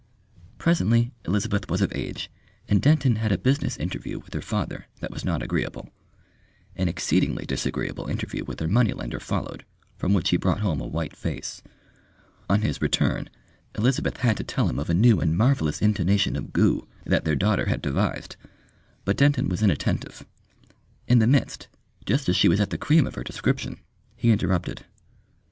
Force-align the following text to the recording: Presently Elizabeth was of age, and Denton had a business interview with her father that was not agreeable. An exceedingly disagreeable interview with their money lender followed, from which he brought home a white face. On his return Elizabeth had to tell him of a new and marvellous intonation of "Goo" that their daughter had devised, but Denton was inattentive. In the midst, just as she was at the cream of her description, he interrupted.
Presently 0.57 1.11
Elizabeth 1.25 1.69
was 1.69 1.79
of 1.79 1.91
age, 1.95 2.31
and 2.67 2.81
Denton 2.81 3.17
had 3.17 3.31
a 3.31 3.37
business 3.37 3.77
interview 3.77 4.17
with 4.17 4.33
her 4.33 4.41
father 4.41 4.87
that 4.99 5.11
was 5.11 5.23
not 5.23 5.43
agreeable. 5.43 5.89
An 6.75 6.87
exceedingly 6.87 7.45
disagreeable 7.45 8.07
interview 8.07 8.43
with 8.43 8.57
their 8.57 8.67
money 8.67 8.93
lender 8.93 9.19
followed, 9.19 9.63
from 9.99 10.13
which 10.13 10.31
he 10.31 10.37
brought 10.37 10.61
home 10.61 10.81
a 10.81 10.87
white 10.87 11.15
face. 11.15 11.61
On 12.49 12.63
his 12.63 12.81
return 12.81 13.29
Elizabeth 13.77 14.17
had 14.17 14.37
to 14.37 14.43
tell 14.43 14.67
him 14.67 14.79
of 14.79 14.89
a 14.89 14.95
new 14.95 15.21
and 15.21 15.37
marvellous 15.37 15.83
intonation 15.83 16.35
of 16.35 16.51
"Goo" 16.51 16.87
that 17.05 17.23
their 17.23 17.35
daughter 17.35 17.65
had 17.65 17.79
devised, 17.83 18.37
but 19.05 19.17
Denton 19.17 19.49
was 19.49 19.61
inattentive. 19.61 20.25
In 21.07 21.19
the 21.19 21.27
midst, 21.27 21.67
just 22.07 22.27
as 22.27 22.35
she 22.35 22.47
was 22.49 22.59
at 22.59 22.71
the 22.71 22.77
cream 22.79 23.05
of 23.05 23.13
her 23.13 23.23
description, 23.23 23.79
he 24.15 24.31
interrupted. 24.31 24.83